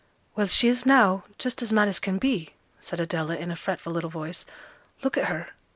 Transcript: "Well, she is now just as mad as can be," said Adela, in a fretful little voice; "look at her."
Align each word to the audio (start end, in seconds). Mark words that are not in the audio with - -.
"Well, 0.35 0.47
she 0.47 0.67
is 0.67 0.83
now 0.83 1.25
just 1.37 1.61
as 1.61 1.71
mad 1.71 1.87
as 1.87 1.99
can 1.99 2.17
be," 2.17 2.55
said 2.79 2.99
Adela, 2.99 3.35
in 3.35 3.51
a 3.51 3.55
fretful 3.55 3.93
little 3.93 4.09
voice; 4.09 4.47
"look 5.03 5.15
at 5.15 5.27
her." 5.27 5.49